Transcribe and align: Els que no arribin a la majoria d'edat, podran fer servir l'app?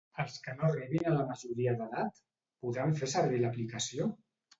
Els 0.21 0.35
que 0.45 0.53
no 0.59 0.69
arribin 0.69 1.09
a 1.09 1.11
la 1.15 1.25
majoria 1.31 1.73
d'edat, 1.81 2.17
podran 2.65 2.95
fer 3.03 3.11
servir 3.13 3.43
l'app? 3.45 3.61